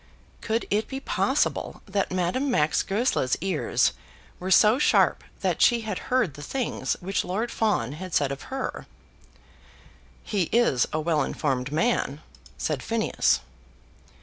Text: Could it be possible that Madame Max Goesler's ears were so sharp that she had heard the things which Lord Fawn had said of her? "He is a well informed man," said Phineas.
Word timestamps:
Could 0.41 0.65
it 0.71 0.87
be 0.87 0.99
possible 0.99 1.83
that 1.85 2.11
Madame 2.11 2.49
Max 2.49 2.81
Goesler's 2.81 3.37
ears 3.39 3.93
were 4.39 4.49
so 4.49 4.79
sharp 4.79 5.23
that 5.41 5.61
she 5.61 5.81
had 5.81 5.99
heard 6.09 6.33
the 6.33 6.41
things 6.41 6.95
which 7.01 7.23
Lord 7.23 7.51
Fawn 7.51 7.91
had 7.91 8.11
said 8.15 8.31
of 8.31 8.41
her? 8.49 8.87
"He 10.23 10.49
is 10.51 10.87
a 10.91 10.99
well 10.99 11.21
informed 11.21 11.71
man," 11.71 12.19
said 12.57 12.81
Phineas. 12.81 13.41